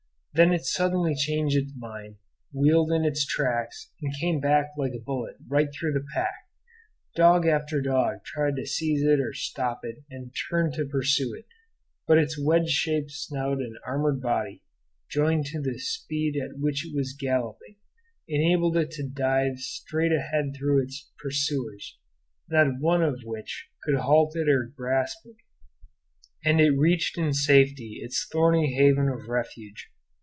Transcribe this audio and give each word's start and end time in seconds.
Then 0.33 0.53
it 0.53 0.63
suddenly 0.63 1.13
changed 1.13 1.57
its 1.57 1.73
mind, 1.75 2.15
wheeled 2.53 2.89
in 2.89 3.03
its 3.03 3.25
tracks, 3.25 3.91
and 4.01 4.13
came 4.17 4.39
back 4.39 4.67
like 4.77 4.93
a 4.93 4.97
bullet 5.03 5.35
right 5.45 5.67
through 5.73 5.91
the 5.91 6.05
pack. 6.13 6.47
Dog 7.17 7.45
after 7.45 7.81
dog 7.81 8.23
tried 8.23 8.55
to 8.55 8.65
seize 8.65 9.03
it 9.03 9.19
or 9.19 9.33
stop 9.33 9.81
it 9.83 10.05
and 10.09 10.33
turned 10.49 10.73
to 10.75 10.85
pursue 10.85 11.33
it; 11.33 11.47
but 12.07 12.17
its 12.17 12.39
wedge 12.41 12.69
shaped 12.69 13.11
snout 13.11 13.57
and 13.59 13.75
armored 13.85 14.21
body, 14.21 14.63
joined 15.09 15.47
to 15.47 15.59
the 15.59 15.77
speed 15.77 16.41
at 16.41 16.57
which 16.59 16.85
it 16.87 16.95
was 16.95 17.11
galloping, 17.13 17.75
enabled 18.29 18.77
it 18.77 18.91
to 18.91 19.03
drive 19.09 19.59
straight 19.59 20.13
ahead 20.13 20.53
through 20.55 20.81
its 20.81 21.11
pursuers, 21.21 21.97
not 22.49 22.79
one 22.79 23.03
of 23.03 23.19
which 23.25 23.67
could 23.83 23.95
halt 23.99 24.33
it 24.37 24.47
or 24.47 24.63
grasp 24.77 25.25
it, 25.25 25.35
and 26.45 26.61
it 26.61 26.71
reached 26.71 27.17
in 27.17 27.33
safety 27.33 27.99
its 28.01 28.25
thorny 28.31 28.73
haven 28.75 29.09
of 29.09 29.27
refuge. 29.27 29.89